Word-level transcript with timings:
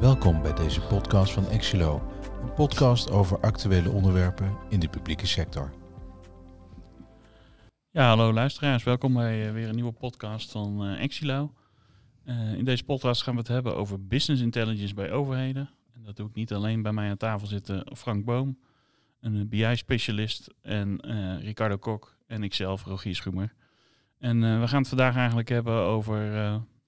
Welkom 0.00 0.42
bij 0.42 0.54
deze 0.54 0.80
podcast 0.80 1.32
van 1.32 1.46
Exilo, 1.48 2.02
een 2.42 2.52
podcast 2.54 3.10
over 3.10 3.40
actuele 3.40 3.90
onderwerpen 3.90 4.56
in 4.68 4.80
de 4.80 4.88
publieke 4.88 5.26
sector. 5.26 5.72
Ja, 7.90 8.06
hallo 8.06 8.32
luisteraars. 8.32 8.82
Welkom 8.82 9.14
bij 9.14 9.46
eh, 9.46 9.52
weer 9.52 9.68
een 9.68 9.74
nieuwe 9.74 9.92
podcast 9.92 10.50
van 10.50 10.84
eh 10.84 11.02
Exilo. 11.02 11.54
Eh, 12.24 12.54
in 12.54 12.64
deze 12.64 12.84
podcast 12.84 13.22
gaan 13.22 13.34
we 13.34 13.40
het 13.40 13.48
hebben 13.48 13.76
over 13.76 14.06
business 14.06 14.42
intelligence 14.42 14.94
bij 14.94 15.12
overheden. 15.12 15.70
En 15.94 16.02
dat 16.02 16.16
doe 16.16 16.28
ik 16.28 16.34
niet 16.34 16.52
alleen. 16.52 16.82
Bij 16.82 16.92
mij 16.92 17.10
aan 17.10 17.16
tafel 17.16 17.46
zitten 17.46 17.96
Frank 17.96 18.24
Boom, 18.24 18.58
een 19.20 19.48
BI-specialist, 19.48 20.54
en 20.62 21.00
Ricardo 21.40 21.76
Kok 21.76 22.16
en 22.26 22.42
ikzelf, 22.42 22.84
Rogier 22.84 23.14
Schumer. 23.14 23.54
En 24.18 24.60
we 24.60 24.68
gaan 24.68 24.80
het 24.80 24.88
vandaag 24.88 25.16
eigenlijk 25.16 25.48
hebben 25.48 25.74
over 25.74 26.32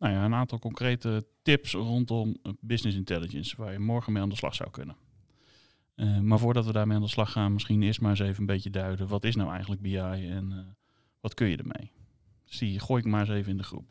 nou 0.03 0.15
ja, 0.15 0.25
een 0.25 0.35
aantal 0.35 0.59
concrete 0.59 1.27
tips 1.43 1.73
rondom 1.73 2.37
business 2.61 2.97
intelligence, 2.97 3.57
waar 3.57 3.73
je 3.73 3.79
morgen 3.79 4.13
mee 4.13 4.23
aan 4.23 4.29
de 4.29 4.37
slag 4.37 4.55
zou 4.55 4.71
kunnen. 4.71 4.97
Eh, 5.95 6.19
maar 6.19 6.39
voordat 6.39 6.67
we 6.67 6.73
daarmee 6.73 6.97
aan 6.97 7.03
de 7.03 7.09
slag 7.09 7.33
gaan, 7.33 7.53
misschien 7.53 7.83
eerst 7.83 8.01
maar 8.01 8.11
eens 8.11 8.21
even 8.21 8.41
een 8.41 8.47
beetje 8.47 8.71
duiden. 8.71 9.09
Wat 9.09 9.25
is 9.25 9.37
nou 9.37 9.51
eigenlijk 9.51 9.83
BI 9.83 9.97
en 9.97 10.53
eh, 10.53 10.59
wat 11.21 11.35
kun 11.35 11.47
je 11.49 11.57
ermee? 11.57 11.91
Dus 12.45 12.59
die 12.59 12.81
gooi 12.81 13.03
ik 13.03 13.09
maar 13.09 13.21
eens 13.21 13.31
even 13.31 13.51
in 13.51 13.57
de 13.57 13.63
groep. 13.63 13.91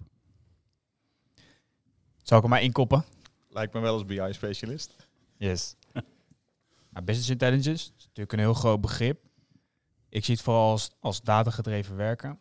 Zal 2.24 2.38
ik 2.38 2.44
hem 2.44 2.52
maar 2.52 2.62
inkoppen? 2.62 3.06
Lijkt 3.50 3.74
me 3.74 3.80
wel 3.80 3.94
als 3.94 4.06
BI-specialist. 4.06 5.08
Yes. 5.38 5.76
nou, 6.92 7.06
business 7.06 7.30
intelligence 7.30 7.72
is 7.86 7.94
natuurlijk 7.98 8.32
een 8.32 8.40
heel 8.40 8.54
groot 8.54 8.82
begrip. 8.82 9.26
Ik 10.10 10.26
zie 10.26 10.34
het 10.34 10.44
vooral 10.44 10.72
als, 10.72 10.92
als 11.00 11.22
datagedreven 11.22 11.96
werken. 11.96 12.40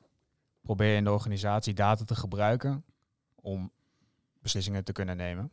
Probeer 0.60 0.96
in 0.96 1.04
de 1.04 1.10
organisatie 1.10 1.74
data 1.74 2.04
te 2.04 2.14
gebruiken 2.14 2.84
om 3.40 3.72
beslissingen 4.40 4.84
te 4.84 4.92
kunnen 4.92 5.16
nemen. 5.16 5.50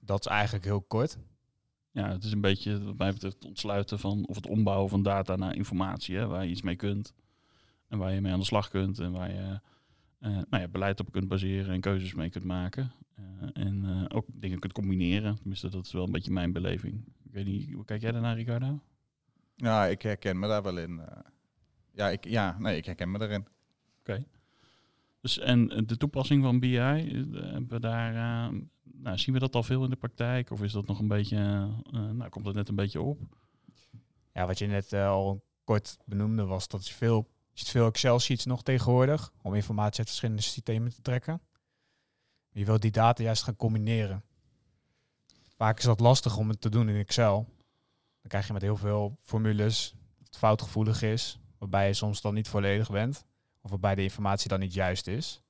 Dat 0.00 0.20
is 0.20 0.26
eigenlijk 0.26 0.64
heel 0.64 0.82
kort. 0.82 1.18
Ja, 1.90 2.08
het 2.10 2.24
is 2.24 2.32
een 2.32 2.40
beetje 2.40 2.84
wat 2.84 2.96
mij 2.96 3.12
betreft 3.12 3.34
het 3.34 3.44
ontsluiten 3.44 3.98
van 3.98 4.26
of 4.26 4.36
het 4.36 4.46
ombouwen 4.46 4.88
van 4.90 5.02
data 5.02 5.36
naar 5.36 5.54
informatie, 5.56 6.16
hè, 6.16 6.26
waar 6.26 6.44
je 6.44 6.50
iets 6.50 6.62
mee 6.62 6.76
kunt 6.76 7.14
en 7.88 7.98
waar 7.98 8.12
je 8.12 8.20
mee 8.20 8.32
aan 8.32 8.38
de 8.38 8.44
slag 8.44 8.68
kunt 8.68 8.98
en 8.98 9.12
waar 9.12 9.32
je 9.32 9.60
eh, 10.18 10.30
nou 10.30 10.62
ja, 10.62 10.68
beleid 10.68 11.00
op 11.00 11.12
kunt 11.12 11.28
baseren 11.28 11.74
en 11.74 11.80
keuzes 11.80 12.14
mee 12.14 12.30
kunt 12.30 12.44
maken. 12.44 12.92
Eh, 13.14 13.22
en 13.52 13.84
eh, 13.84 14.16
ook 14.16 14.26
dingen 14.32 14.58
kunt 14.58 14.72
combineren. 14.72 15.36
Tenminste, 15.36 15.68
dat 15.68 15.86
is 15.86 15.92
wel 15.92 16.04
een 16.04 16.12
beetje 16.12 16.32
mijn 16.32 16.52
beleving. 16.52 17.04
Ik 17.24 17.32
weet 17.32 17.44
niet, 17.46 17.72
hoe 17.72 17.84
kijk 17.84 18.00
jij 18.00 18.12
daarnaar, 18.12 18.36
Ricardo? 18.36 18.80
Ja, 19.56 19.86
ik 19.86 20.02
herken 20.02 20.38
me 20.38 20.48
daar 20.48 20.62
wel 20.62 20.78
in. 20.78 20.98
eh. 21.00 21.18
ja, 21.92 22.08
ik, 22.08 22.24
ja, 22.24 22.58
nee, 22.58 22.76
ik 22.76 22.84
herken 22.84 23.10
me 23.10 23.18
daarin. 23.18 23.46
Dus 25.22 25.38
en 25.38 25.70
eh, 25.70 25.82
de 25.86 25.96
toepassing 25.96 26.42
van 26.42 26.60
BI, 26.60 26.76
eh, 26.76 26.84
hebben 26.84 27.68
we 27.68 27.80
daar, 27.80 28.14
eh, 28.14 28.58
nou, 28.82 29.18
zien 29.18 29.34
we 29.34 29.40
dat 29.40 29.54
al 29.54 29.62
veel 29.62 29.84
in 29.84 29.90
de 29.90 29.96
praktijk? 29.96 30.50
Of 30.50 30.62
is 30.62 30.72
dat 30.72 30.86
nog 30.86 30.98
een 30.98 31.08
beetje, 31.08 31.36
nou, 31.90 32.28
komt 32.28 32.44
dat 32.44 32.54
net 32.54 32.68
een 32.68 32.74
beetje 32.74 33.00
op? 33.00 33.20
Ja, 34.32 34.46
wat 34.46 34.58
je 34.58 34.66
net 34.66 34.92
al 34.92 35.44
kort 35.64 35.98
benoemde 36.04 36.44
was 36.44 36.68
dat 36.68 36.88
je 36.88 36.94
veel, 36.94 37.28
je 37.52 37.58
ziet 37.58 37.68
veel 37.68 37.86
Excel-sheets 37.86 38.44
nog 38.44 38.62
tegenwoordig 38.62 39.32
om 39.42 39.54
informatie 39.54 39.98
uit 39.98 40.08
verschillende 40.08 40.42
systemen 40.42 40.94
te 40.94 41.02
trekken. 41.02 41.40
Je 42.50 42.64
wilt 42.64 42.82
die 42.82 42.90
data 42.90 43.22
juist 43.22 43.42
gaan 43.42 43.56
combineren. 43.56 44.24
Vaak 45.56 45.78
is 45.78 45.84
dat 45.84 46.00
lastig 46.00 46.36
om 46.36 46.48
het 46.48 46.60
te 46.60 46.68
doen 46.68 46.88
in 46.88 46.96
Excel. 46.96 47.44
Dan 48.20 48.28
krijg 48.28 48.46
je 48.46 48.52
met 48.52 48.62
heel 48.62 48.76
veel 48.76 49.18
formules 49.20 49.94
dat 50.18 50.38
foutgevoelig 50.38 51.02
is, 51.02 51.38
waarbij 51.58 51.86
je 51.86 51.94
soms 51.94 52.20
dan 52.20 52.34
niet 52.34 52.48
volledig 52.48 52.90
bent, 52.90 53.26
of 53.62 53.70
waarbij 53.70 53.94
de 53.94 54.02
informatie 54.02 54.48
dan 54.48 54.60
niet 54.60 54.74
juist 54.74 55.06
is. 55.06 55.42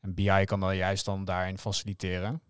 En 0.00 0.14
BI 0.14 0.44
kan 0.44 0.60
dan 0.60 0.76
juist 0.76 1.04
dan 1.04 1.24
daarin 1.24 1.58
faciliteren. 1.58 2.40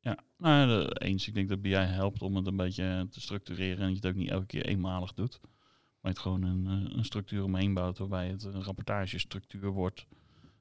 Ja, 0.00 0.18
nou, 0.36 0.88
eens. 0.88 1.28
Ik 1.28 1.34
denk 1.34 1.48
dat 1.48 1.62
BI 1.62 1.74
helpt 1.74 2.22
om 2.22 2.36
het 2.36 2.46
een 2.46 2.56
beetje 2.56 3.06
te 3.10 3.20
structureren 3.20 3.78
en 3.78 3.82
dat 3.82 3.88
je 3.88 3.94
het 3.94 4.06
ook 4.06 4.22
niet 4.22 4.30
elke 4.30 4.46
keer 4.46 4.66
eenmalig 4.66 5.14
doet. 5.14 5.40
Maar 6.00 6.12
het 6.12 6.20
gewoon 6.20 6.42
een, 6.42 6.66
eh, 6.66 6.96
een 6.96 7.04
structuur 7.04 7.44
omheen 7.44 7.74
bouwt 7.74 7.98
waarbij 7.98 8.28
het 8.28 8.44
een 8.44 8.62
rapportagestructuur 8.62 9.70
wordt. 9.70 10.06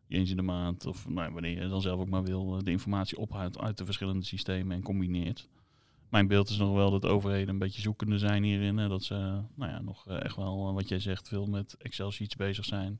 Die 0.07 0.17
eens 0.17 0.29
in 0.29 0.35
de 0.35 0.41
maand 0.41 0.85
of 0.85 1.07
nou, 1.07 1.33
wanneer 1.33 1.61
je 1.61 1.67
dan 1.67 1.81
zelf 1.81 1.99
ook 1.99 2.09
maar 2.09 2.23
wil, 2.23 2.57
eh, 2.57 2.63
de 2.63 2.71
informatie 2.71 3.17
ophaalt 3.17 3.59
uit 3.59 3.77
de 3.77 3.85
verschillende 3.85 4.25
systemen 4.25 4.75
en 4.75 4.83
combineert. 4.83 5.49
Mijn 6.09 6.27
beeld 6.27 6.49
is 6.49 6.57
nog 6.57 6.73
wel 6.73 6.91
dat 6.91 7.05
overheden 7.05 7.49
een 7.49 7.57
beetje 7.57 7.81
zoekende 7.81 8.17
zijn 8.17 8.43
hierin. 8.43 8.77
Hè, 8.77 8.87
dat 8.87 9.03
ze 9.03 9.13
nou 9.55 9.71
ja, 9.71 9.81
nog 9.81 10.07
eh, 10.07 10.23
echt 10.23 10.35
wel, 10.35 10.67
eh, 10.67 10.73
wat 10.73 10.89
jij 10.89 10.99
zegt, 10.99 11.27
veel 11.27 11.45
met 11.45 11.75
Excel-sheets 11.77 12.35
bezig 12.35 12.65
zijn. 12.65 12.99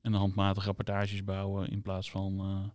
En 0.00 0.12
handmatig 0.12 0.64
rapportages 0.64 1.24
bouwen 1.24 1.68
in 1.68 1.82
plaats 1.82 2.10
van 2.10 2.40
eh, 2.40 2.68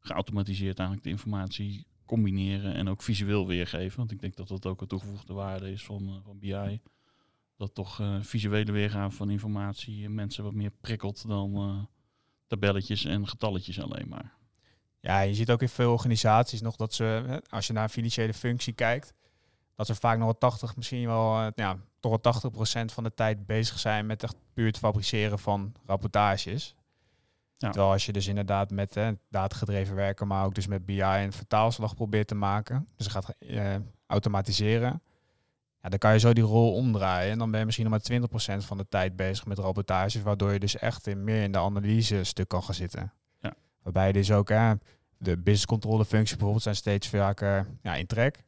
geautomatiseerd 0.00 0.78
eigenlijk 0.78 1.06
de 1.06 1.12
informatie 1.12 1.86
combineren 2.04 2.74
en 2.74 2.88
ook 2.88 3.02
visueel 3.02 3.46
weergeven. 3.46 3.98
Want 3.98 4.10
ik 4.10 4.20
denk 4.20 4.36
dat 4.36 4.48
dat 4.48 4.66
ook 4.66 4.80
een 4.80 4.86
toegevoegde 4.86 5.32
waarde 5.32 5.70
is 5.70 5.84
van, 5.84 6.20
van 6.24 6.38
BI. 6.38 6.80
Dat 7.56 7.74
toch 7.74 8.02
visuele 8.20 8.72
weergave 8.72 9.16
van 9.16 9.30
informatie 9.30 10.08
mensen 10.08 10.44
wat 10.44 10.54
meer 10.54 10.72
prikkelt 10.80 11.26
dan 11.28 11.88
tabelletjes 12.46 13.04
en 13.04 13.28
getalletjes 13.28 13.80
alleen 13.80 14.08
maar. 14.08 14.41
Ja, 15.02 15.20
je 15.20 15.34
ziet 15.34 15.50
ook 15.50 15.62
in 15.62 15.68
veel 15.68 15.92
organisaties 15.92 16.60
nog 16.60 16.76
dat 16.76 16.94
ze, 16.94 17.40
als 17.48 17.66
je 17.66 17.72
naar 17.72 17.82
een 17.82 17.88
financiële 17.88 18.34
functie 18.34 18.72
kijkt, 18.72 19.14
dat 19.74 19.86
ze 19.86 19.94
vaak 19.94 20.16
nog 20.16 20.24
wel 20.24 20.38
80, 20.38 20.76
misschien 20.76 21.06
wel, 21.06 21.38
eh, 21.38 21.46
ja, 21.54 21.76
toch 22.00 22.10
wel 22.10 22.20
80% 22.20 22.92
van 22.92 23.04
de 23.04 23.14
tijd 23.14 23.46
bezig 23.46 23.78
zijn 23.78 24.06
met 24.06 24.22
echt 24.22 24.36
puur 24.52 24.66
het 24.66 24.78
fabriceren 24.78 25.38
van 25.38 25.72
rapportages. 25.86 26.74
Ja. 27.56 27.70
Terwijl 27.70 27.92
als 27.92 28.06
je 28.06 28.12
dus 28.12 28.26
inderdaad 28.26 28.70
met 28.70 28.94
hè, 28.94 29.12
datagedreven 29.30 29.94
werken, 29.94 30.26
maar 30.26 30.44
ook 30.44 30.54
dus 30.54 30.66
met 30.66 30.86
BI 30.86 31.02
een 31.02 31.32
vertaalslag 31.32 31.94
probeert 31.94 32.28
te 32.28 32.34
maken, 32.34 32.88
dus 32.96 33.06
gaat 33.06 33.34
eh, 33.38 33.74
automatiseren, 34.06 35.02
ja, 35.82 35.88
dan 35.88 35.98
kan 35.98 36.12
je 36.12 36.18
zo 36.18 36.32
die 36.32 36.44
rol 36.44 36.74
omdraaien. 36.74 37.32
En 37.32 37.38
dan 37.38 37.50
ben 37.50 37.60
je 37.60 37.64
misschien 37.64 37.90
nog 37.90 38.08
maar 38.08 38.20
20% 38.60 38.64
van 38.64 38.76
de 38.76 38.86
tijd 38.88 39.16
bezig 39.16 39.46
met 39.46 39.58
rapportages, 39.58 40.22
waardoor 40.22 40.52
je 40.52 40.58
dus 40.58 40.76
echt 40.76 41.06
in, 41.06 41.24
meer 41.24 41.42
in 41.42 41.52
de 41.52 41.58
analyse 41.58 42.24
stuk 42.24 42.48
kan 42.48 42.62
gaan 42.62 42.74
zitten. 42.74 43.12
Waarbij 43.82 44.12
dus 44.12 44.32
ook 44.32 44.48
hè, 44.48 44.72
de 45.16 45.36
business 45.36 45.66
controle 45.66 46.04
functies 46.04 46.30
bijvoorbeeld 46.30 46.62
zijn 46.62 46.76
steeds 46.76 47.08
vaker 47.08 47.66
ja, 47.82 47.94
in 47.94 48.06
trek. 48.06 48.44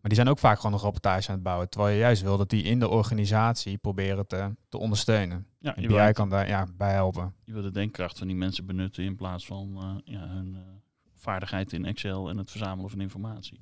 Maar 0.00 0.12
die 0.12 0.22
zijn 0.22 0.34
ook 0.34 0.38
vaak 0.38 0.56
gewoon 0.56 0.72
nog 0.72 0.82
rapportage 0.82 1.28
aan 1.28 1.34
het 1.34 1.42
bouwen. 1.42 1.68
Terwijl 1.68 1.92
je 1.92 2.00
juist 2.00 2.22
wil 2.22 2.36
dat 2.36 2.50
die 2.50 2.62
in 2.62 2.78
de 2.78 2.88
organisatie 2.88 3.78
proberen 3.78 4.26
te, 4.26 4.54
te 4.68 4.78
ondersteunen. 4.78 5.46
Ja, 5.58 5.76
En 5.76 5.88
wil, 5.88 6.12
kan 6.12 6.28
daar 6.28 6.48
ja, 6.48 6.66
bij 6.76 6.92
helpen. 6.92 7.34
je 7.44 7.52
wil 7.52 7.62
de 7.62 7.70
denkkracht 7.70 8.18
van 8.18 8.26
die 8.26 8.36
mensen 8.36 8.66
benutten 8.66 9.04
in 9.04 9.16
plaats 9.16 9.46
van 9.46 9.76
eh, 9.76 10.14
ja, 10.14 10.28
hun 10.28 10.54
eh, 10.54 10.60
vaardigheid 11.14 11.72
in 11.72 11.84
Excel 11.84 12.28
en 12.28 12.36
het 12.36 12.50
verzamelen 12.50 12.90
van 12.90 13.00
informatie. 13.00 13.60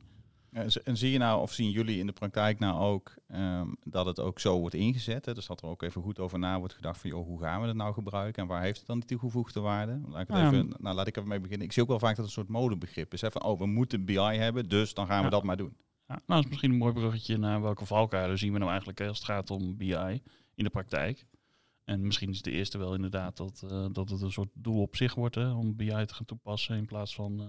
En 0.53 0.97
zie 0.97 1.11
je 1.11 1.19
nou, 1.19 1.41
of 1.41 1.53
zien 1.53 1.71
jullie 1.71 1.99
in 1.99 2.07
de 2.07 2.13
praktijk 2.13 2.59
nou 2.59 2.81
ook 2.81 3.15
ehm, 3.27 3.69
dat 3.85 4.07
het 4.07 4.21
ook 4.21 4.41
zo 4.41 4.59
wordt 4.59 4.75
ingezet? 4.75 5.27
Hè? 5.27 5.35
Dus 5.35 5.47
dat 5.47 5.63
er 5.63 5.69
ook 5.69 5.83
even 5.83 6.03
goed 6.03 6.19
over 6.19 6.39
na 6.39 6.59
wordt 6.59 6.75
gedacht 6.75 7.01
van, 7.01 7.11
joh, 7.11 7.27
hoe 7.27 7.41
gaan 7.41 7.61
we 7.61 7.67
het 7.67 7.77
nou 7.77 7.93
gebruiken 7.93 8.43
en 8.43 8.49
waar 8.49 8.63
heeft 8.63 8.79
het 8.79 8.87
dan 8.87 8.99
die 8.99 9.09
toegevoegde 9.09 9.61
waarde? 9.61 10.01
Laat 10.07 10.21
ik, 10.21 10.29
het 10.29 10.37
Ja. 10.37 10.47
even, 10.47 10.75
nou, 10.79 10.97
laat 10.97 11.07
ik 11.07 11.17
even 11.17 11.29
mee 11.29 11.41
beginnen. 11.41 11.67
Ik 11.67 11.73
zie 11.73 11.83
ook 11.83 11.89
wel 11.89 11.99
vaak 11.99 12.17
dat 12.17 12.27
het 12.27 12.27
een 12.27 12.43
soort 12.43 12.49
modebegrip 12.49 13.13
is. 13.13 13.21
Hè? 13.21 13.31
Van, 13.31 13.43
oh, 13.43 13.59
we 13.59 13.67
moeten 13.67 14.05
BI 14.05 14.19
hebben, 14.19 14.69
dus 14.69 14.95
dan 14.95 15.07
gaan 15.07 15.25
we 15.25 15.31
dat 15.31 15.43
maar 15.43 15.57
doen. 15.57 15.77
Ja, 16.07 16.15
nou, 16.15 16.23
dat 16.27 16.39
is 16.39 16.49
misschien 16.49 16.71
een 16.71 16.77
mooi 16.77 16.93
bruggetje 16.93 17.39
naar 17.39 17.63
welke 17.63 17.87
valkuilen 17.87 18.39
zien 18.39 18.53
we 18.53 18.59
nou 18.59 18.71
eigenlijk 18.71 19.01
als 19.01 19.19
het 19.19 19.27
gaat 19.27 19.51
om 19.51 19.77
BI 19.77 20.23
in 20.55 20.65
de 20.65 20.71
praktijk. 20.71 21.27
En 21.85 22.07
misschien 22.07 22.31
is 22.31 22.43
de 22.43 22.51
eerste 22.51 22.79
wel 22.79 22.95
inderdaad 22.95 23.37
dat, 23.37 23.63
eh, 23.71 23.87
dat 23.93 24.09
het 24.11 24.21
een 24.21 24.33
soort 24.33 24.51
doel 24.55 24.81
op 24.81 24.97
zich 24.97 25.15
wordt 25.15 25.35
hè, 25.35 25.51
om 25.51 25.77
BI 25.77 26.05
te 26.07 26.15
gaan 26.15 26.27
toepassen 26.27 26.77
in 26.77 26.87
plaats 26.87 27.15
van 27.15 27.41
eh, 27.41 27.47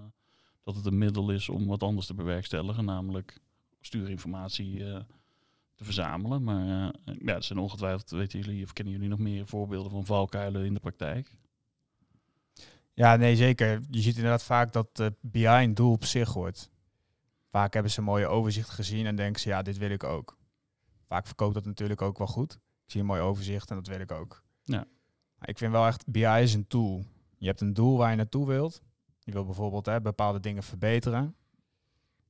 dat 0.63 0.75
het 0.75 0.85
een 0.85 0.97
middel 0.97 1.31
is 1.31 1.49
om 1.49 1.67
wat 1.67 1.83
anders 1.83 2.07
te 2.07 2.13
bewerkstelligen, 2.13 2.85
namelijk 2.85 3.39
stuurinformatie 3.81 4.85
eh, 4.85 4.99
te 5.75 5.83
verzamelen. 5.83 6.43
Maar 6.43 6.65
eh, 6.65 7.15
ja, 7.19 7.35
er 7.35 7.43
zijn 7.43 7.59
ongetwijfeld, 7.59 8.09
weten 8.09 8.39
jullie 8.39 8.63
of 8.63 8.73
kennen 8.73 8.93
jullie 8.93 9.09
nog 9.09 9.19
meer 9.19 9.47
voorbeelden 9.47 9.91
van 9.91 10.05
valkuilen 10.05 10.65
in 10.65 10.73
de 10.73 10.79
praktijk? 10.79 11.35
Ja, 12.93 13.15
nee, 13.15 13.35
zeker. 13.35 13.81
Je 13.89 14.01
ziet 14.01 14.15
inderdaad 14.15 14.43
vaak 14.43 14.73
dat 14.73 14.99
eh, 14.99 15.07
BI 15.21 15.47
een 15.47 15.73
doel 15.73 15.91
op 15.91 16.05
zich 16.05 16.33
wordt. 16.33 16.71
Vaak 17.49 17.73
hebben 17.73 17.91
ze 17.91 17.99
een 17.99 18.05
mooie 18.05 18.27
overzicht 18.27 18.69
gezien 18.69 19.05
en 19.05 19.15
denken 19.15 19.41
ze, 19.41 19.49
ja, 19.49 19.61
dit 19.61 19.77
wil 19.77 19.89
ik 19.89 20.03
ook. 20.03 20.37
Vaak 21.07 21.25
verkoopt 21.25 21.53
dat 21.53 21.65
natuurlijk 21.65 22.01
ook 22.01 22.17
wel 22.17 22.27
goed. 22.27 22.53
Ik 22.53 22.91
zie 22.91 22.99
een 22.99 23.07
mooi 23.07 23.21
overzicht 23.21 23.69
en 23.69 23.75
dat 23.75 23.87
wil 23.87 23.99
ik 23.99 24.11
ook. 24.11 24.43
Ja. 24.63 24.85
Maar 25.37 25.49
ik 25.49 25.57
vind 25.57 25.71
wel 25.71 25.85
echt, 25.85 26.07
BI 26.07 26.25
is 26.25 26.53
een 26.53 26.67
tool. 26.67 27.05
Je 27.37 27.45
hebt 27.47 27.61
een 27.61 27.73
doel 27.73 27.97
waar 27.97 28.09
je 28.09 28.15
naartoe 28.15 28.47
wilt. 28.47 28.81
Je 29.23 29.31
wil 29.31 29.45
bijvoorbeeld 29.45 29.85
hè, 29.85 30.01
bepaalde 30.01 30.39
dingen 30.39 30.63
verbeteren. 30.63 31.35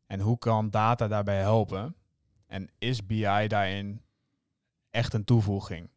En 0.07 0.19
hoe 0.19 0.37
kan 0.37 0.69
data 0.69 1.07
daarbij 1.07 1.39
helpen? 1.39 1.95
En 2.47 2.69
is 2.77 3.05
BI 3.05 3.47
daarin 3.47 4.01
echt 4.89 5.13
een 5.13 5.23
toevoeging? 5.23 5.89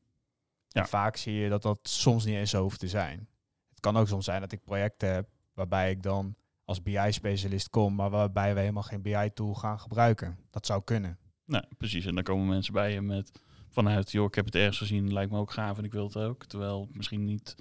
Ja. 0.69 0.81
En 0.81 0.89
vaak 0.89 1.17
zie 1.17 1.35
je 1.35 1.49
dat 1.49 1.63
dat 1.63 1.79
soms 1.83 2.25
niet 2.25 2.35
eens 2.35 2.51
zo 2.51 2.63
hoeft 2.63 2.81
te 2.81 2.89
zijn. 2.89 3.29
Het 3.69 3.81
kan 3.81 3.97
ook 3.97 4.09
soms 4.09 4.25
zijn 4.25 4.41
dat 4.41 4.53
ik 4.53 4.65
projecten 4.65 5.13
heb 5.13 5.29
waarbij 5.55 5.91
ik 5.91 6.03
dan 6.03 6.37
als 6.65 6.83
BI-specialist 6.83 7.71
kom, 7.71 7.95
maar 7.95 8.11
waarbij 8.11 8.55
we 8.55 8.61
helemaal 8.61 8.83
geen 8.83 9.03
BI-tool 9.03 9.55
gaan 9.55 9.81
gebruiken. 9.81 10.39
Dat 10.51 10.67
zou 10.67 10.83
kunnen. 10.85 11.19
Nou, 11.45 11.65
precies. 11.79 12.05
En 12.07 12.15
dan 12.15 12.25
komen 12.25 12.47
mensen 12.47 12.73
bij 12.73 12.93
je 12.93 13.01
met 13.01 13.41
vanuit, 13.69 14.13
joh, 14.13 14.27
ik 14.27 14.35
heb 14.35 14.45
het 14.45 14.55
ergens 14.55 14.79
gezien, 14.79 15.13
lijkt 15.13 15.31
me 15.31 15.39
ook 15.39 15.53
gaaf 15.53 15.79
en 15.79 15.85
ik 15.85 15.93
wil 15.93 16.05
het 16.05 16.17
ook. 16.17 16.45
Terwijl 16.45 16.81
het 16.81 16.97
misschien 16.97 17.25
niet 17.25 17.55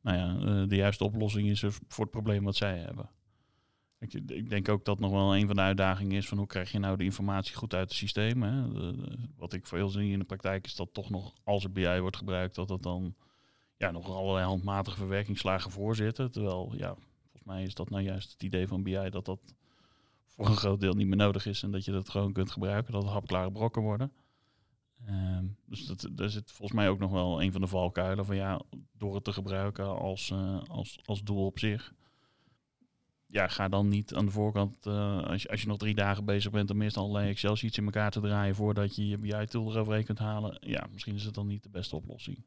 nou 0.00 0.16
ja, 0.16 0.46
eh, 0.62 0.68
de 0.68 0.76
juiste 0.76 1.04
oplossing 1.04 1.48
is 1.48 1.64
voor 1.88 2.04
het 2.04 2.10
probleem 2.10 2.44
wat 2.44 2.56
zij 2.56 2.78
hebben. 2.78 3.10
Ik, 3.98 4.48
denk 4.48 4.68
ook 4.68 4.84
dat 4.84 4.98
nog 4.98 5.10
wel 5.10 5.36
een 5.36 5.46
van 5.46 5.56
de 5.56 5.62
uitdagingen 5.62 6.16
is 6.16 6.28
van 6.28 6.38
hoe 6.38 6.46
krijg 6.46 6.72
je 6.72 6.78
nou 6.78 6.96
de 6.96 7.04
informatie 7.04 7.56
goed 7.56 7.74
uit 7.74 7.88
het 7.88 7.98
systeem. 7.98 8.42
Hè? 8.42 8.64
Wat 9.36 9.52
ik 9.52 9.66
veel 9.66 9.88
zie 9.88 10.12
in 10.12 10.18
de 10.18 10.24
praktijk 10.24 10.66
is 10.66 10.76
dat 10.76 10.88
toch 10.94 11.10
nog 11.10 11.34
als 11.44 11.64
er 11.64 11.72
BI 11.72 12.00
wordt 12.00 12.16
gebruikt, 12.16 12.54
dat 12.54 12.68
dat 12.68 12.82
dan 12.82 13.14
ja, 13.76 13.90
nog 13.90 14.10
allerlei 14.10 14.46
handmatige 14.46 14.96
verwerkingslagen 14.96 15.70
voor 15.70 15.96
zitten. 15.96 16.30
Terwijl 16.30 16.72
ja, 16.76 16.94
volgens 17.22 17.44
mij 17.44 17.62
is 17.62 17.74
dat 17.74 17.90
nou 17.90 18.02
juist 18.02 18.32
het 18.32 18.42
idee 18.42 18.68
van 18.68 18.82
BI 18.82 19.10
dat 19.10 19.24
dat 19.24 19.54
voor 20.26 20.46
een 20.46 20.56
groot 20.56 20.80
deel 20.80 20.94
niet 20.94 21.06
meer 21.06 21.16
nodig 21.16 21.46
is 21.46 21.62
en 21.62 21.70
dat 21.70 21.84
je 21.84 21.92
dat 21.92 22.08
gewoon 22.08 22.32
kunt 22.32 22.50
gebruiken, 22.50 22.92
dat 22.92 23.02
het 23.02 23.12
hapklare 23.12 23.52
brokken 23.52 23.82
worden. 23.82 24.12
Ehm, 25.06 25.44
dus 25.66 25.86
dat, 25.86 26.08
daar 26.12 26.28
zit 26.28 26.50
volgens 26.52 26.78
mij 26.78 26.88
ook 26.88 26.98
nog 26.98 27.10
wel 27.10 27.42
een 27.42 27.52
van 27.52 27.60
de 27.60 27.66
valkuilen 27.66 28.24
van 28.24 28.36
ja, 28.36 28.60
door 28.96 29.14
het 29.14 29.24
te 29.24 29.32
gebruiken 29.32 29.98
als, 29.98 30.30
eh, 30.30 30.60
als, 30.68 30.98
als 31.04 31.22
doel 31.22 31.46
op 31.46 31.58
zich. 31.58 31.94
Ja, 33.26 33.48
ga 33.48 33.68
dan 33.68 33.88
niet 33.88 34.14
aan 34.14 34.24
de 34.24 34.30
voorkant, 34.30 34.86
eh, 34.86 35.22
als, 35.22 35.42
je, 35.42 35.48
als 35.48 35.60
je 35.60 35.66
nog 35.66 35.78
drie 35.78 35.94
dagen 35.94 36.24
bezig 36.24 36.50
bent 36.50 36.70
om 36.70 36.82
eerst 36.82 36.96
allerlei 36.96 37.28
Excel-sheets 37.28 37.78
in 37.78 37.84
elkaar 37.84 38.10
te 38.10 38.20
draaien 38.20 38.54
voordat 38.54 38.96
je 38.96 39.08
je 39.08 39.18
BI-tool 39.18 39.70
eroverheen 39.70 40.04
kunt 40.04 40.18
halen. 40.18 40.58
Ja, 40.60 40.86
misschien 40.92 41.14
is 41.14 41.24
het 41.24 41.34
dan 41.34 41.46
niet 41.46 41.62
de 41.62 41.68
beste 41.68 41.96
oplossing. 41.96 42.44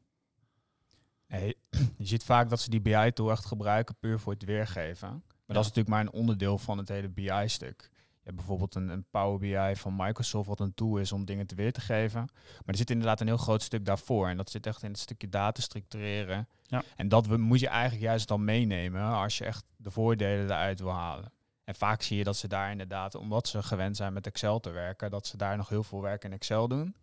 Nee, 1.28 1.56
je 1.98 2.06
ziet 2.06 2.24
vaak 2.24 2.48
dat 2.48 2.60
ze 2.60 2.70
die 2.70 2.80
BI-tool 2.80 3.30
echt 3.30 3.44
gebruiken 3.44 3.96
puur 4.00 4.20
voor 4.20 4.32
het 4.32 4.44
weergeven. 4.44 5.08
Maar 5.08 5.56
dat 5.56 5.64
is 5.64 5.72
natuurlijk 5.72 5.88
maar 5.88 6.00
een 6.00 6.20
onderdeel 6.20 6.58
van 6.58 6.78
het 6.78 6.88
hele 6.88 7.08
BI-stuk. 7.08 7.90
Je 8.24 8.30
hebt 8.30 8.36
bijvoorbeeld 8.36 8.74
een, 8.74 8.88
een 8.88 9.04
Power 9.10 9.38
BI 9.38 9.76
van 9.76 9.96
Microsoft, 9.96 10.48
wat 10.48 10.60
een 10.60 10.74
tool 10.74 10.96
is 10.98 11.12
om 11.12 11.24
dingen 11.24 11.46
te 11.46 11.54
weer 11.54 11.72
te 11.72 11.80
geven. 11.80 12.20
Maar 12.20 12.62
er 12.66 12.76
zit 12.76 12.90
inderdaad 12.90 13.20
een 13.20 13.26
heel 13.26 13.36
groot 13.36 13.62
stuk 13.62 13.84
daarvoor. 13.84 14.28
En 14.28 14.36
dat 14.36 14.50
zit 14.50 14.66
echt 14.66 14.82
in 14.82 14.90
het 14.90 14.98
stukje 14.98 15.28
data 15.28 15.60
structureren. 15.62 16.48
Ja. 16.62 16.82
En 16.96 17.08
dat 17.08 17.26
we- 17.26 17.36
moet 17.36 17.60
je 17.60 17.68
eigenlijk 17.68 18.02
juist 18.02 18.28
dan 18.28 18.44
meenemen 18.44 19.02
als 19.02 19.38
je 19.38 19.44
echt 19.44 19.64
de 19.76 19.90
voordelen 19.90 20.44
eruit 20.44 20.80
wil 20.80 20.92
halen. 20.92 21.32
En 21.64 21.74
vaak 21.74 22.02
zie 22.02 22.16
je 22.16 22.24
dat 22.24 22.36
ze 22.36 22.48
daar 22.48 22.70
inderdaad, 22.70 23.14
omdat 23.14 23.48
ze 23.48 23.62
gewend 23.62 23.96
zijn 23.96 24.12
met 24.12 24.26
Excel 24.26 24.60
te 24.60 24.70
werken, 24.70 25.10
dat 25.10 25.26
ze 25.26 25.36
daar 25.36 25.56
nog 25.56 25.68
heel 25.68 25.82
veel 25.82 26.00
werk 26.02 26.24
in 26.24 26.32
Excel 26.32 26.68
doen. 26.68 26.94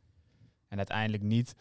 En 0.67 0.77
uiteindelijk 0.77 1.23
niet 1.23 1.55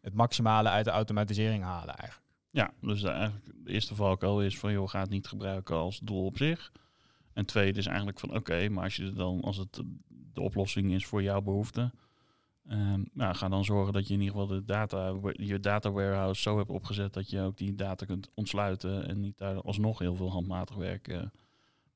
het 0.00 0.14
maximale 0.14 0.68
uit 0.68 0.84
de 0.84 0.90
automatisering 0.90 1.62
halen 1.64 1.94
eigenlijk. 1.96 2.30
Ja, 2.50 2.70
dus 2.80 3.00
de, 3.00 3.08
eigenlijk 3.10 3.44
de 3.64 3.72
eerste 3.72 3.94
valkuil 3.94 4.42
is 4.42 4.58
van 4.58 4.72
joh, 4.72 4.88
ga 4.88 5.00
het 5.00 5.10
niet 5.10 5.26
gebruiken 5.26 5.76
als 5.76 5.98
doel 5.98 6.24
op 6.24 6.36
zich. 6.36 6.72
En 7.34 7.46
tweede 7.46 7.78
is 7.78 7.86
eigenlijk 7.86 8.20
van 8.20 8.34
oké, 8.34 8.68
maar 8.68 8.84
als 8.84 8.96
je 8.96 9.12
dan, 9.12 9.40
als 9.40 9.56
het 9.56 9.82
de 10.08 10.40
oplossing 10.40 10.92
is 10.92 11.06
voor 11.06 11.22
jouw 11.22 11.40
behoeften, 11.40 11.92
ehm, 12.68 13.02
nou, 13.12 13.34
ga 13.34 13.48
dan 13.48 13.64
zorgen 13.64 13.92
dat 13.92 14.08
je 14.08 14.14
in 14.14 14.20
ieder 14.20 14.34
geval 14.34 14.56
de 14.56 14.64
data, 14.64 15.14
je 15.32 15.60
data 15.60 15.90
warehouse 15.90 16.42
zo 16.42 16.56
hebt 16.56 16.70
opgezet 16.70 17.12
dat 17.12 17.30
je 17.30 17.40
ook 17.40 17.56
die 17.56 17.74
data 17.74 18.06
kunt 18.06 18.30
ontsluiten 18.34 19.08
en 19.08 19.20
niet 19.20 19.38
daar 19.38 19.60
alsnog 19.60 19.98
heel 19.98 20.16
veel 20.16 20.30
handmatig 20.30 20.76
werk 20.76 21.08
eh, 21.08 21.22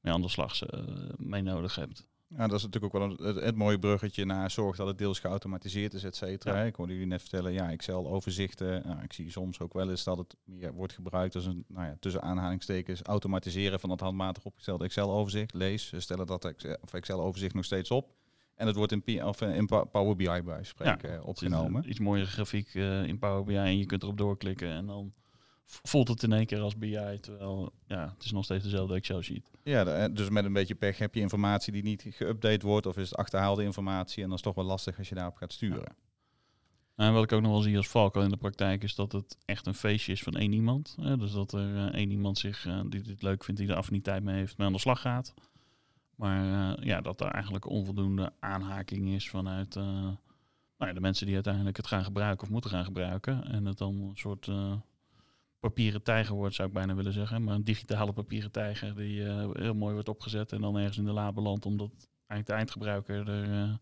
mee 0.01 0.13
aan 0.13 0.23
de 0.23 0.29
slag 0.29 0.63
eh, 0.63 0.81
mee 1.17 1.43
nodig 1.43 1.75
hebt. 1.75 2.09
Ja, 2.29 2.47
dat 2.47 2.57
is 2.59 2.63
natuurlijk 2.63 2.95
ook 2.95 3.01
wel 3.03 3.11
een, 3.11 3.35
het, 3.35 3.45
het 3.45 3.57
mooie 3.57 3.79
bruggetje 3.79 4.25
naar 4.25 4.51
zorg 4.51 4.77
dat 4.77 4.87
het 4.87 4.99
deels 4.99 5.19
geautomatiseerd 5.19 5.95
is, 5.95 6.05
et 6.05 6.17
cetera. 6.17 6.57
Ja. 6.57 6.63
Ik 6.65 6.75
hoorde 6.75 6.93
jullie 6.93 7.09
net 7.09 7.21
vertellen, 7.21 7.53
ja, 7.53 7.71
Excel-overzichten. 7.71 8.83
Nou, 8.87 9.03
ik 9.03 9.13
zie 9.13 9.31
soms 9.31 9.61
ook 9.61 9.73
wel 9.73 9.91
eens 9.91 10.05
dat 10.05 10.19
het 10.19 10.37
meer 10.45 10.73
wordt 10.73 10.93
gebruikt 10.93 11.35
als 11.35 11.47
een, 11.47 11.65
nou 11.69 11.87
ja, 11.87 11.97
tussen 12.01 12.23
aanhalingstekens, 12.23 13.03
automatiseren 13.03 13.81
van 13.81 13.89
dat 13.89 14.01
handmatig 14.01 14.45
opgestelde 14.45 14.85
Excel-overzicht. 14.85 15.55
Lees, 15.55 15.91
we 15.91 16.01
stellen 16.01 16.27
dat 16.27 16.55
Excel-overzicht 16.93 17.55
nog 17.55 17.65
steeds 17.65 17.91
op. 17.91 18.15
En 18.55 18.67
het 18.67 18.77
wordt 18.77 18.93
in, 18.93 19.03
P- 19.03 19.25
of 19.25 19.41
eh, 19.41 19.57
in 19.57 19.67
Power 19.67 20.17
BI 20.17 20.43
bij 20.45 20.65
spreken 20.65 21.09
eh, 21.09 21.15
Het 21.15 21.21
is 21.23 21.27
opgenomen. 21.29 21.89
iets 21.89 21.99
mooiere 21.99 22.29
grafiek 22.31 22.75
eh, 22.75 23.05
in 23.05 23.19
Power 23.19 23.45
BI 23.45 23.57
en 23.57 23.79
je 23.79 23.87
kunt 23.87 24.03
erop 24.03 24.17
doorklikken 24.19 24.69
en 24.71 24.87
dan 24.87 25.13
voelt 25.69 26.09
het 26.09 26.23
in 26.23 26.33
één 26.33 26.47
keer 26.47 26.61
als 26.61 26.77
BI, 26.79 27.19
terwijl 27.21 27.73
ja, 27.87 28.13
het 28.15 28.25
is 28.25 28.33
nog 28.33 28.45
steeds 28.45 28.65
dezelfde 28.65 28.95
Excel-sheet. 28.95 29.51
Ja, 29.63 29.85
de- 29.85 29.91
eh, 29.91 30.15
dus 30.15 30.29
met 30.29 30.45
een 30.45 30.53
beetje 30.53 30.75
pech 30.75 30.99
heb 30.99 31.15
je 31.15 31.21
informatie 31.21 31.73
die 31.73 31.83
niet 31.83 32.07
geüpdate 32.15 32.61
wordt 32.63 32.87
of 32.87 32.97
is 32.97 33.09
het 33.11 33.19
achterhaalde 33.19 33.63
informatie. 33.63 34.23
En 34.23 34.29
dat 34.29 34.39
is 34.39 34.45
toch 34.45 34.55
wel 34.55 34.65
lastig 34.65 34.99
als 34.99 35.09
je 35.09 35.15
daarop 35.15 35.37
gaat 35.37 35.53
sturen. 35.53 35.95
En 36.97 37.13
wat 37.13 37.23
ik 37.25 37.33
ook 37.33 37.43
nog 37.43 37.51
wel 37.51 37.61
zie 37.61 37.77
als 37.77 37.89
valkuil 37.89 38.25
in 38.25 38.31
de 38.31 38.37
praktijk 38.37 38.83
is 38.83 38.95
dat 38.95 39.13
het 39.13 39.37
echt 39.45 39.67
een 39.67 39.75
feestje 39.75 40.13
is 40.13 40.23
van 40.23 40.35
één 40.37 40.53
iemand. 40.53 40.97
Hè? 41.01 41.17
Dus 41.17 41.33
dat 41.33 41.53
er 41.53 41.77
eh, 41.77 41.95
één 41.95 42.11
iemand 42.11 42.39
zich, 42.39 42.67
eh, 42.67 42.81
die 42.89 43.03
dit 43.03 43.23
leuk 43.23 43.45
vindt, 43.45 43.61
die 43.61 43.71
er 43.71 43.77
affiniteit 43.77 44.23
mee 44.23 44.37
heeft, 44.37 44.59
mee 44.59 44.67
aan 44.67 44.73
de 44.73 44.79
slag 44.79 45.01
gaat. 45.01 45.35
Maar 46.15 46.45
ja, 46.85 47.01
dat 47.01 47.21
er 47.21 47.27
eigenlijk 47.31 47.67
onvoldoende 47.69 48.33
aanhaking 48.41 49.09
is 49.09 49.29
vanuit 49.31 49.75
nou 49.75 50.91
ja, 50.91 50.93
de 50.93 51.01
mensen 51.01 51.27
die 51.27 51.35
uiteindelijk 51.35 51.77
het 51.77 51.87
gaan 51.87 52.05
gebruiken 52.05 52.47
of 52.47 52.53
moeten 52.53 52.71
gaan 52.71 52.85
gebruiken. 52.85 53.45
En 53.45 53.65
het 53.65 53.79
dan 53.79 53.95
een 53.95 54.17
soort 54.17 54.49
papieren 55.69 56.03
tijger 56.03 56.35
wordt, 56.35 56.55
zou 56.55 56.69
ik 56.69 56.75
bijna 56.75 56.95
willen 56.95 57.13
zeggen. 57.13 57.45
Maar 57.45 57.55
een 57.55 57.65
digitale 57.65 58.13
papieren 58.13 58.51
tijger 58.51 58.95
die 58.95 59.27
eh, 59.27 59.49
heel 59.53 59.75
mooi 59.75 59.95
wordt 59.95 60.09
opgezet 60.09 60.53
en 60.53 60.61
dan 60.61 60.77
ergens 60.77 60.99
in 60.99 61.05
de 61.05 61.13
la 61.13 61.33
belandt, 61.33 61.67
omdat 61.67 61.91
eigenlijk 62.27 62.47
de 62.47 62.53
eindgebruiker 62.53 63.29
er 63.29 63.63
eh, 63.63 63.75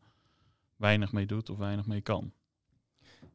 weinig 0.76 1.12
mee 1.12 1.26
doet 1.26 1.50
of 1.50 1.58
weinig 1.58 1.86
mee 1.86 2.00
kan. 2.00 2.32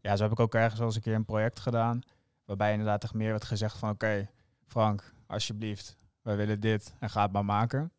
Ja, 0.02 0.16
zo 0.16 0.24
heb 0.24 0.32
ik 0.32 0.40
ook 0.40 0.56
ergens 0.56 0.80
al 0.80 0.86
eens 0.86 0.96
een 0.96 1.02
keer 1.02 1.16
een 1.16 1.26
project 1.26 1.60
gedaan. 1.60 2.02
Waarbij 2.46 2.72
inderdaad 2.72 3.04
echt 3.04 3.14
meer 3.14 3.30
werd 3.30 3.44
gezegd 3.44 3.78
van 3.78 3.90
oké, 3.90 4.30
Frank, 4.68 5.14
alsjeblieft, 5.28 5.98
wij 6.22 6.36
willen 6.36 6.60
dit 6.60 6.96
en 7.00 7.10
ga 7.10 7.22
het 7.22 7.32
maar 7.32 7.46
maken. 7.46 7.92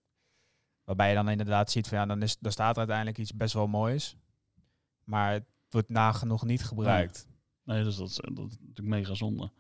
Waarbij 0.85 1.09
je 1.09 1.15
dan 1.15 1.29
inderdaad 1.29 1.71
ziet 1.71 1.89
van 1.89 1.99
ja, 1.99 2.07
dan, 2.07 2.23
is, 2.23 2.39
dan 2.39 2.53
staat 2.53 2.73
er 2.73 2.79
uiteindelijk 2.79 3.19
iets 3.19 3.35
best 3.35 3.55
wel 3.55 3.67
moois. 3.67 4.17
Maar 5.05 5.33
het 5.33 5.45
wordt 5.71 5.89
nagenoeg 5.89 6.45
niet 6.45 6.65
gebruikt. 6.65 7.29
Nee, 7.65 7.85
dus 7.85 7.97
dat 7.97 8.09
is, 8.09 8.17
dat 8.17 8.47
is 8.47 8.57
natuurlijk 8.61 8.89
mega 8.89 9.15
zonde. 9.15 9.51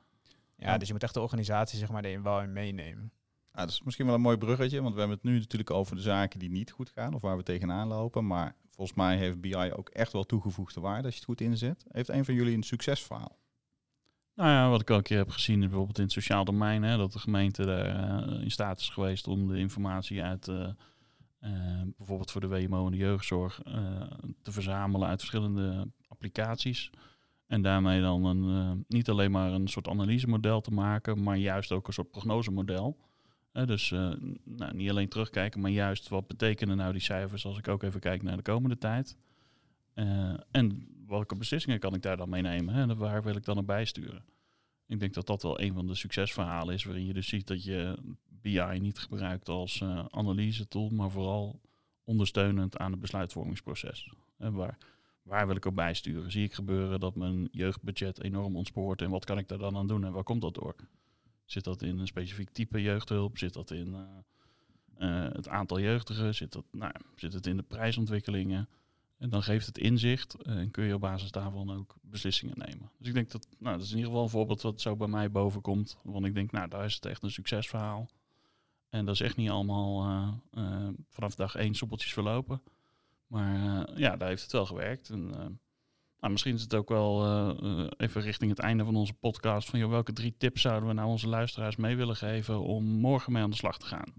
Ja, 0.60 0.78
dus 0.78 0.86
je 0.86 0.92
moet 0.92 1.02
echt 1.02 1.14
de 1.14 1.20
organisatie 1.20 1.78
zeg 1.78 1.90
maar 1.90 2.04
erin 2.04 2.22
wel 2.22 2.40
in 2.40 2.52
meenemen. 2.52 3.12
Ah, 3.52 3.60
dat 3.60 3.70
is 3.70 3.82
misschien 3.82 4.06
wel 4.06 4.14
een 4.14 4.20
mooi 4.20 4.36
bruggetje, 4.36 4.82
want 4.82 4.92
we 4.94 4.98
hebben 4.98 5.16
het 5.16 5.26
nu 5.26 5.38
natuurlijk 5.38 5.70
over 5.70 5.96
de 5.96 6.02
zaken 6.02 6.38
die 6.38 6.50
niet 6.50 6.70
goed 6.70 6.90
gaan 6.90 7.14
of 7.14 7.22
waar 7.22 7.36
we 7.36 7.42
tegenaan 7.42 7.88
lopen. 7.88 8.26
Maar 8.26 8.56
volgens 8.70 8.96
mij 8.96 9.16
heeft 9.16 9.40
BI 9.40 9.72
ook 9.76 9.88
echt 9.88 10.12
wel 10.12 10.24
toegevoegde 10.24 10.80
waarde 10.80 11.04
als 11.04 11.12
je 11.12 11.20
het 11.20 11.28
goed 11.28 11.40
inzet. 11.40 11.84
Heeft 11.88 12.08
een 12.08 12.24
van 12.24 12.34
jullie 12.34 12.56
een 12.56 12.62
succesverhaal? 12.62 13.38
Nou 14.34 14.50
ja, 14.50 14.68
wat 14.68 14.80
ik 14.80 14.90
ook 14.90 14.96
een 14.96 15.02
keer 15.02 15.18
heb 15.18 15.30
gezien, 15.30 15.62
is 15.62 15.68
bijvoorbeeld 15.68 15.98
in 15.98 16.04
het 16.04 16.12
sociaal 16.12 16.44
domein, 16.44 16.82
hè, 16.82 16.96
dat 16.96 17.12
de 17.12 17.18
gemeente 17.18 17.64
daar 17.64 17.86
eh, 17.86 18.42
in 18.42 18.50
staat 18.50 18.80
is 18.80 18.88
geweest 18.88 19.28
om 19.28 19.48
de 19.48 19.58
informatie 19.58 20.22
uit, 20.22 20.48
eh, 20.48 20.68
eh, 21.38 21.82
bijvoorbeeld 21.96 22.30
voor 22.30 22.40
de 22.40 22.48
WMO 22.48 22.84
en 22.84 22.90
de 22.90 22.96
jeugdzorg, 22.96 23.62
eh, 23.62 24.02
te 24.42 24.52
verzamelen 24.52 25.08
uit 25.08 25.18
verschillende 25.18 25.90
applicaties. 26.08 26.90
En 27.50 27.62
daarmee 27.62 28.00
dan 28.00 28.24
een, 28.24 28.44
eh, 28.44 28.72
niet 28.88 29.08
alleen 29.08 29.30
maar 29.30 29.52
een 29.52 29.68
soort 29.68 29.88
analysemodel 29.88 30.60
te 30.60 30.70
maken, 30.70 31.22
maar 31.22 31.36
juist 31.36 31.72
ook 31.72 31.86
een 31.86 31.92
soort 31.92 32.10
prognosemodel. 32.10 32.96
Eh, 33.52 33.66
dus 33.66 33.92
eh, 33.92 34.12
nou, 34.44 34.74
niet 34.74 34.90
alleen 34.90 35.08
terugkijken, 35.08 35.60
maar 35.60 35.70
juist 35.70 36.08
wat 36.08 36.26
betekenen 36.26 36.76
nou 36.76 36.92
die 36.92 37.00
cijfers 37.00 37.44
als 37.44 37.58
ik 37.58 37.68
ook 37.68 37.82
even 37.82 38.00
kijk 38.00 38.22
naar 38.22 38.36
de 38.36 38.42
komende 38.42 38.78
tijd. 38.78 39.16
En 40.50 40.88
welke 41.06 41.36
beslissingen 41.36 41.78
kan 41.78 41.94
ik 41.94 42.02
daar 42.02 42.16
dan 42.16 42.28
mee 42.28 42.42
nemen? 42.42 42.74
Hè? 42.74 42.80
En 42.80 42.96
waar 42.96 43.22
wil 43.22 43.36
ik 43.36 43.44
dan 43.44 43.54
naar 43.54 43.64
bijsturen? 43.64 44.24
Ik 44.86 45.00
denk 45.00 45.14
dat 45.14 45.26
dat 45.26 45.42
wel 45.42 45.60
een 45.60 45.74
van 45.74 45.86
de 45.86 45.94
succesverhalen 45.94 46.74
is, 46.74 46.84
waarin 46.84 47.06
je 47.06 47.12
dus 47.12 47.28
ziet 47.28 47.46
dat 47.46 47.64
je 47.64 47.98
BI 48.28 48.78
niet 48.80 48.98
gebruikt 48.98 49.48
als 49.48 49.84
analyse 50.10 50.68
tool, 50.68 50.88
maar 50.88 51.10
vooral 51.10 51.60
ondersteunend 52.04 52.78
aan 52.78 52.90
het 52.90 53.00
besluitvormingsproces. 53.00 54.12
Waar, 54.36 54.78
waar 55.22 55.46
wil 55.46 55.56
ik 55.56 55.64
op 55.64 55.74
bijsturen? 55.74 56.30
Zie 56.30 56.44
ik 56.44 56.52
gebeuren 56.52 57.00
dat 57.00 57.14
mijn 57.14 57.48
jeugdbudget 57.52 58.22
enorm 58.22 58.56
ontspoort 58.56 59.02
en 59.02 59.10
wat 59.10 59.24
kan 59.24 59.38
ik 59.38 59.48
daar 59.48 59.58
dan 59.58 59.76
aan 59.76 59.86
doen 59.86 60.04
en 60.04 60.12
waar 60.12 60.22
komt 60.22 60.40
dat 60.40 60.54
door? 60.54 60.76
Zit 61.50 61.64
dat 61.64 61.82
in 61.82 61.98
een 61.98 62.06
specifiek 62.06 62.50
type 62.50 62.82
jeugdhulp? 62.82 63.38
Zit 63.38 63.52
dat 63.52 63.70
in 63.70 63.94
eh, 63.94 65.26
eh, 65.26 65.32
het 65.32 65.48
aantal 65.48 65.80
jeugdigen? 65.80 66.34
Zit, 66.34 66.52
dat, 66.52 66.64
nou, 66.72 66.92
zit 67.16 67.32
het 67.32 67.46
in 67.46 67.56
de 67.56 67.62
prijsontwikkelingen? 67.62 68.68
En 69.18 69.30
dan 69.30 69.42
geeft 69.42 69.66
het 69.66 69.78
inzicht 69.78 70.34
eh, 70.34 70.58
en 70.58 70.70
kun 70.70 70.84
je 70.84 70.94
op 70.94 71.00
basis 71.00 71.30
daarvan 71.30 71.72
ook 71.72 71.96
beslissingen 72.00 72.58
nemen. 72.58 72.90
Dus 72.98 73.08
ik 73.08 73.14
denk 73.14 73.30
dat, 73.30 73.46
nou, 73.58 73.76
dat 73.76 73.84
is 73.84 73.90
in 73.90 73.96
ieder 73.96 74.10
geval 74.10 74.24
een 74.24 74.30
voorbeeld 74.30 74.62
wat 74.62 74.80
zo 74.80 74.96
bij 74.96 75.08
mij 75.08 75.30
boven 75.30 75.60
komt. 75.60 75.98
Want 76.02 76.26
ik 76.26 76.34
denk, 76.34 76.50
nou, 76.50 76.68
daar 76.68 76.84
is 76.84 76.94
het 76.94 77.06
echt 77.06 77.22
een 77.22 77.30
succesverhaal. 77.30 78.08
En 78.88 79.04
dat 79.04 79.14
is 79.14 79.20
echt 79.20 79.36
niet 79.36 79.50
allemaal 79.50 80.42
vanaf 81.08 81.34
dag 81.34 81.54
één 81.54 81.74
soepeltjes 81.74 82.12
verlopen. 82.12 82.62
Maar 83.30 83.86
eh, 83.86 83.96
ja, 83.96 84.16
daar 84.16 84.28
heeft 84.28 84.42
het 84.42 84.52
wel 84.52 84.66
gewerkt. 84.66 85.10
En, 85.10 85.30
eh, 85.32 85.46
nou, 86.20 86.32
misschien 86.32 86.54
is 86.54 86.62
het 86.62 86.74
ook 86.74 86.88
wel 86.88 87.24
eh, 87.24 87.86
even 87.96 88.22
richting 88.22 88.50
het 88.50 88.58
einde 88.58 88.84
van 88.84 88.96
onze 88.96 89.12
podcast. 89.12 89.70
Van 89.70 89.78
joh, 89.78 89.90
welke 89.90 90.12
drie 90.12 90.34
tips 90.38 90.60
zouden 90.60 90.88
we 90.88 90.94
nou 90.94 91.08
onze 91.08 91.28
luisteraars 91.28 91.76
mee 91.76 91.96
willen 91.96 92.16
geven 92.16 92.60
om 92.60 92.84
morgen 92.84 93.32
mee 93.32 93.42
aan 93.42 93.50
de 93.50 93.56
slag 93.56 93.78
te 93.78 93.86
gaan? 93.86 94.12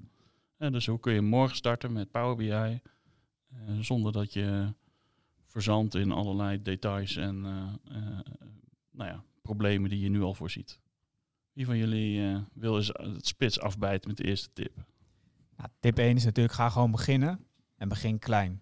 Dus 0.58 0.86
hoe 0.86 1.00
kun 1.00 1.14
je 1.14 1.22
morgen 1.22 1.56
starten 1.56 1.94
met 1.94 2.12
Power 2.12 2.36
BI 2.36 2.82
zonder 3.80 4.12
dat 4.12 4.34
je 4.34 4.74
verzandt 5.46 5.96
in 5.96 6.12
allerlei 6.12 6.62
details 6.62 7.16
en 7.16 7.42
nou 8.92 9.10
ja, 9.10 9.24
problemen 9.42 9.90
die 9.90 10.00
je 10.00 10.10
nu 10.10 10.22
al 10.22 10.34
voorziet. 10.34 10.80
Wie 11.54 11.66
van 11.66 11.78
jullie 11.78 12.38
wil 12.54 12.76
eens 12.76 12.88
het 12.88 13.28
spits 13.28 13.60
afbijten 13.60 14.08
met 14.08 14.18
de 14.18 14.24
eerste 14.24 14.50
tip? 14.54 14.86
Nou, 15.58 15.70
tip 15.80 15.98
1 15.98 16.16
is 16.16 16.24
natuurlijk 16.24 16.56
ga 16.56 16.70
gewoon 16.70 16.92
beginnen 16.92 17.46
en 17.76 17.90
begin 17.90 18.20
klein. 18.20 18.62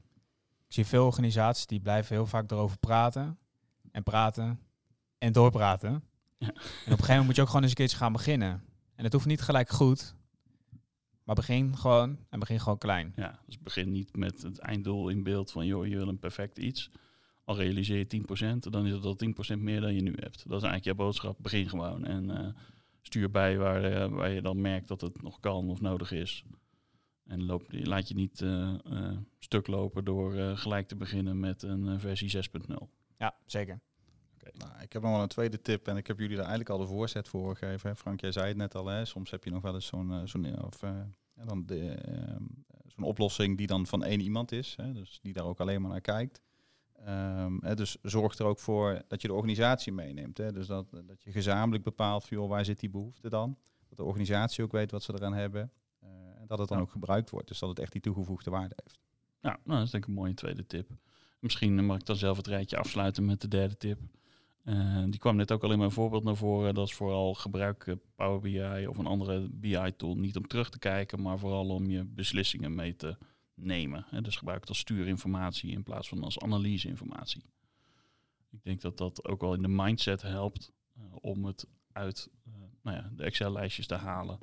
Ik 0.69 0.75
zie 0.75 0.85
veel 0.85 1.05
organisaties 1.05 1.65
die 1.65 1.79
blijven 1.79 2.15
heel 2.15 2.25
vaak 2.25 2.51
erover 2.51 2.77
praten 2.77 3.37
en 3.91 4.03
praten 4.03 4.59
en 5.17 5.31
doorpraten. 5.31 6.03
Ja. 6.37 6.47
En 6.47 6.51
op 6.51 6.55
een 6.55 6.85
gegeven 6.85 7.07
moment 7.07 7.25
moet 7.25 7.35
je 7.35 7.41
ook 7.41 7.47
gewoon 7.47 7.61
eens 7.61 7.71
een 7.71 7.77
keertje 7.77 7.97
gaan 7.97 8.11
beginnen. 8.11 8.63
En 8.95 9.03
het 9.03 9.13
hoeft 9.13 9.25
niet 9.25 9.41
gelijk 9.41 9.69
goed, 9.69 10.15
Maar 11.23 11.35
begin 11.35 11.77
gewoon 11.77 12.17
en 12.29 12.39
begin 12.39 12.59
gewoon 12.59 12.77
klein. 12.77 13.13
Ja, 13.15 13.39
dus 13.45 13.59
begin 13.59 13.91
niet 13.91 14.15
met 14.15 14.41
het 14.41 14.59
einddoel 14.59 15.09
in 15.09 15.23
beeld 15.23 15.51
van, 15.51 15.65
joh, 15.65 15.87
je 15.87 15.95
wil 15.95 16.07
een 16.07 16.19
perfect 16.19 16.57
iets. 16.57 16.89
Al 17.43 17.55
realiseer 17.57 17.97
je 17.97 18.23
10%, 18.55 18.57
dan 18.59 18.85
is 18.85 18.93
het 18.93 19.05
al 19.05 19.17
10% 19.55 19.57
meer 19.57 19.81
dan 19.81 19.93
je 19.93 20.01
nu 20.01 20.13
hebt. 20.15 20.37
Dat 20.49 20.61
is 20.61 20.67
eigenlijk 20.67 20.83
je 20.83 20.93
boodschap. 20.93 21.37
Begin 21.41 21.69
gewoon 21.69 22.05
en 22.05 22.37
eh, 22.37 22.53
stuur 23.01 23.31
bij 23.31 23.57
waar, 23.57 23.83
eh, 23.83 24.09
waar 24.09 24.29
je 24.29 24.41
dan 24.41 24.61
merkt 24.61 24.87
dat 24.87 25.01
het 25.01 25.21
nog 25.21 25.39
kan 25.39 25.69
of 25.69 25.81
nodig 25.81 26.11
is. 26.11 26.43
En 27.29 27.45
loop, 27.45 27.65
laat 27.69 28.07
je 28.07 28.15
niet 28.15 28.41
eh, 28.41 28.73
eh, 28.73 29.17
stuk 29.39 29.67
lopen 29.67 30.05
door 30.05 30.35
eh, 30.35 30.57
gelijk 30.57 30.87
te 30.87 30.95
beginnen 30.95 31.39
met 31.39 31.63
een 31.63 31.99
versie 31.99 32.29
6.0. 32.29 32.73
Ja, 33.17 33.35
zeker. 33.45 33.79
Nou, 34.57 34.71
ik 34.81 34.93
heb 34.93 35.01
nog 35.01 35.11
wel 35.11 35.21
een 35.21 35.27
tweede 35.27 35.61
tip 35.61 35.87
en 35.87 35.97
ik 35.97 36.07
heb 36.07 36.19
jullie 36.19 36.35
daar 36.35 36.45
eigenlijk 36.45 36.69
al 36.69 36.85
de 36.85 36.93
voorzet 36.93 37.27
voor 37.27 37.55
gegeven. 37.55 37.89
hè. 37.89 37.95
Frank, 37.95 38.21
jij 38.21 38.31
zei 38.31 38.47
het 38.47 38.57
net 38.57 38.75
al, 38.75 38.85
hè? 38.85 39.05
soms 39.05 39.31
heb 39.31 39.43
je 39.43 39.51
nog 39.51 39.61
wel 39.61 39.73
eens 39.73 39.85
zo'n 39.85 40.27
zo'n 40.27 40.63
of, 40.63 40.83
eh, 40.83 41.01
ja, 41.35 41.45
dan 41.45 41.65
de, 41.65 41.89
ehm, 41.89 42.43
zo'n 42.85 43.03
oplossing 43.03 43.57
die 43.57 43.67
dan 43.67 43.87
van 43.87 44.03
één 44.03 44.19
iemand 44.19 44.51
is, 44.51 44.73
hè? 44.77 44.93
dus 44.93 45.19
die 45.21 45.33
daar 45.33 45.45
ook 45.45 45.59
alleen 45.59 45.81
maar 45.81 45.91
naar 45.91 46.01
kijkt. 46.01 46.41
Ehm, 46.93 47.57
hè, 47.61 47.75
dus 47.75 47.97
zorg 48.01 48.37
er 48.37 48.45
ook 48.45 48.59
voor 48.59 49.01
dat 49.07 49.21
je 49.21 49.27
de 49.27 49.33
organisatie 49.33 49.91
meeneemt. 49.91 50.37
Hè? 50.37 50.51
Dus 50.51 50.67
dat, 50.67 50.87
dat 50.91 51.23
je 51.23 51.31
gezamenlijk 51.31 51.83
bepaalt 51.83 52.25
van, 52.25 52.37
joh, 52.37 52.49
waar 52.49 52.65
zit 52.65 52.79
die 52.79 52.89
behoefte 52.89 53.29
dan? 53.29 53.57
Dat 53.87 53.97
de 53.97 54.03
organisatie 54.03 54.63
ook 54.63 54.71
weet 54.71 54.91
wat 54.91 55.03
ze 55.03 55.13
eraan 55.13 55.33
hebben. 55.33 55.71
Dat 56.49 56.59
het 56.59 56.67
dan 56.67 56.77
Ja. 56.77 56.83
ook 56.83 56.91
gebruikt 56.91 57.29
wordt. 57.29 57.47
Dus 57.47 57.59
dat 57.59 57.69
het 57.69 57.79
echt 57.79 57.91
die 57.91 58.01
toegevoegde 58.01 58.49
waarde 58.49 58.75
heeft. 58.83 58.99
Ja, 59.41 59.49
nou, 59.63 59.77
dat 59.77 59.85
is 59.85 59.91
denk 59.91 60.03
ik 60.03 60.09
een 60.09 60.15
mooie 60.15 60.33
tweede 60.33 60.65
tip. 60.65 60.89
Misschien 61.39 61.79
eh, 61.79 61.85
mag 61.85 61.97
ik 61.97 62.05
dan 62.05 62.15
zelf 62.15 62.37
het 62.37 62.47
rijtje 62.47 62.77
afsluiten 62.77 63.25
met 63.25 63.41
de 63.41 63.47
derde 63.47 63.77
tip. 63.77 63.99
Eh, 64.63 65.03
die 65.03 65.19
kwam 65.19 65.35
net 65.35 65.51
ook 65.51 65.63
al 65.63 65.71
in 65.71 65.77
mijn 65.77 65.91
voorbeeld 65.91 66.23
naar 66.23 66.35
voren. 66.35 66.73
Dat 66.73 66.87
is 66.87 66.93
vooral 66.93 67.33
gebruik 67.33 67.87
eh, 67.87 67.95
Power 68.15 68.39
BI 68.39 68.87
of 68.87 68.97
een 68.97 69.05
andere 69.05 69.49
BI-tool. 69.51 70.15
Niet 70.15 70.37
om 70.37 70.47
terug 70.47 70.69
te 70.69 70.79
kijken, 70.79 71.21
maar 71.21 71.39
vooral 71.39 71.69
om 71.69 71.89
je 71.89 72.03
beslissingen 72.05 72.75
mee 72.75 72.95
te 72.95 73.17
nemen. 73.53 74.05
Hè. 74.09 74.21
Dus 74.21 74.35
gebruik 74.35 74.59
het 74.59 74.69
als 74.69 74.77
stuurinformatie 74.79 75.71
in 75.71 75.83
plaats 75.83 76.09
van 76.09 76.23
als 76.23 76.39
analyseinformatie. 76.39 77.43
Ik 78.51 78.63
denk 78.63 78.81
dat 78.81 78.97
dat 78.97 79.25
ook 79.27 79.41
wel 79.41 79.53
in 79.53 79.61
de 79.61 79.67
mindset 79.67 80.21
helpt 80.21 80.71
om 81.21 81.45
het 81.45 81.67
uit 81.91 82.29
nou 82.81 82.97
ja, 82.97 83.09
de 83.15 83.23
Excel-lijstjes 83.23 83.87
te 83.87 83.95
halen. 83.95 84.39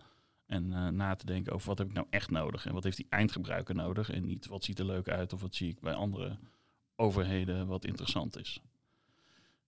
En 0.47 0.73
eh, 0.73 0.89
na 0.89 1.15
te 1.15 1.27
denken 1.27 1.53
over 1.53 1.69
wat 1.69 1.79
heb 1.79 1.89
ik 1.89 1.95
nou 1.95 2.07
echt 2.11 2.31
nodig 2.31 2.67
en 2.67 2.73
wat 2.73 2.85
heeft 2.85 2.97
die 2.97 3.07
eindgebruiker 3.09 3.75
nodig. 3.75 4.11
En 4.11 4.25
niet 4.25 4.47
wat 4.47 4.65
ziet 4.65 4.79
er 4.79 4.85
leuk 4.85 5.09
uit 5.09 5.33
of 5.33 5.41
wat 5.41 5.55
zie 5.55 5.71
ik 5.71 5.81
bij 5.81 5.95
andere 5.95 6.39
overheden 6.97 7.67
wat 7.67 7.85
interessant 7.85 8.39
is. 8.39 8.61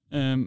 Ehm, 0.09 0.47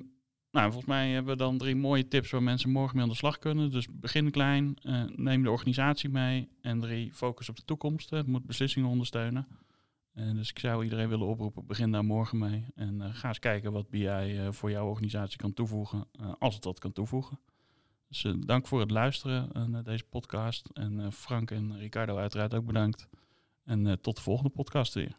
nou, 0.52 0.66
volgens 0.66 0.86
mij 0.86 1.10
hebben 1.10 1.32
we 1.32 1.44
dan 1.44 1.58
drie 1.58 1.76
mooie 1.76 2.08
tips 2.08 2.32
waar 2.32 2.44
mensen 2.44 2.70
morgen 2.70 2.96
mee 2.96 3.04
aan 3.04 3.12
de 3.12 3.16
slag 3.16 3.40
kunnen. 3.40 3.72
Dus 3.72 3.88
begin 3.92 4.32
klein, 4.32 4.78
eh, 4.82 5.04
neem 5.16 5.44
de 5.44 5.52
organisatie 5.52 6.10
mee. 6.10 6.50
En 6.62 6.80
drie, 6.80 7.14
focus 7.14 7.50
op 7.50 7.56
de 7.56 7.66
toekomst. 7.66 8.10
Het 8.10 8.28
moet 8.28 8.46
beslissingen 8.46 8.90
ondersteunen. 8.90 9.48
En 10.14 10.36
dus 10.36 10.50
ik 10.50 10.60
zou 10.60 10.84
iedereen 10.84 11.10
willen 11.10 11.28
oproepen, 11.28 11.66
begin 11.66 11.92
daar 11.92 12.06
morgen 12.06 12.38
mee. 12.38 12.66
En 12.76 13.02
eh, 13.02 13.10
ga 13.12 13.28
eens 13.28 13.40
kijken 13.40 13.72
wat 13.72 13.90
BI 13.90 14.06
eh, 14.08 14.52
voor 14.52 14.72
jouw 14.72 14.88
organisatie 14.88 15.38
kan 15.38 15.54
toevoegen, 15.54 16.06
eh, 16.12 16.34
als 16.40 16.54
het 16.54 16.64
dat 16.64 16.80
kan 16.80 16.92
toevoegen. 16.92 17.40
Dus 18.12 18.24
eh, 18.24 18.34
dank 18.38 18.68
voor 18.68 18.80
het 18.80 18.92
luisteren 18.92 19.52
eh, 19.54 19.64
naar 19.64 19.84
deze 19.84 20.04
podcast. 20.04 20.70
En 20.74 21.00
eh, 21.00 21.12
Frank 21.12 21.52
en 21.52 21.78
Ricardo 21.78 22.18
uiteraard 22.18 22.54
ook 22.54 22.66
bedankt. 22.66 23.08
En 23.64 24.02
tot 24.02 24.16
de 24.16 24.22
volgende 24.22 24.50
podcast 24.50 24.94
weer. 24.94 25.16